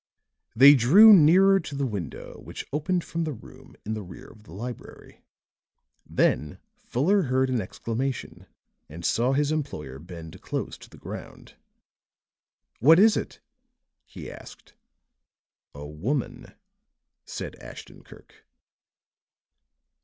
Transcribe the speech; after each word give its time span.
They 0.55 0.73
drew 0.73 1.13
nearer 1.13 1.59
to 1.59 1.75
the 1.75 1.85
window 1.85 2.39
which 2.39 2.65
opened 2.73 3.03
from 3.03 3.23
the 3.23 3.33
room 3.33 3.75
in 3.85 3.93
the 3.93 4.01
rear 4.01 4.25
of 4.31 4.45
the 4.45 4.51
library. 4.51 5.21
Then 6.07 6.57
Fuller 6.73 7.21
heard 7.21 7.51
an 7.51 7.61
exclamation, 7.61 8.47
and 8.89 9.05
saw 9.05 9.33
his 9.33 9.51
employer 9.51 9.99
bend 9.99 10.41
close 10.41 10.75
to 10.79 10.89
the 10.89 10.97
ground. 10.97 11.53
"What 12.79 12.97
is 12.97 13.15
it?" 13.15 13.41
he 14.07 14.31
asked. 14.31 14.73
"A 15.75 15.85
woman," 15.85 16.55
said 17.23 17.55
Ashton 17.57 18.03
Kirk. 18.03 18.47